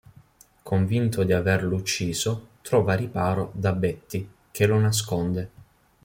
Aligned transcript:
Convinto 0.63 1.21
di 1.23 1.31
averlo 1.31 1.75
ucciso, 1.75 2.47
trova 2.63 2.95
riparo 2.95 3.51
da 3.53 3.71
Betty, 3.71 4.27
che 4.49 4.65
lo 4.65 4.79
nasconde. 4.79 5.49